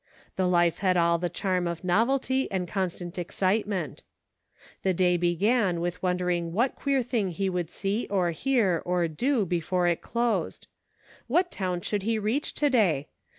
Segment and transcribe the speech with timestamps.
[0.35, 4.01] The life had all the charm of novelty and constant excite ment.
[4.81, 9.45] The day began with wondering what queer thing he would see or hear, or do,
[9.45, 10.65] before it closed.
[11.27, 13.09] What town should he reach to day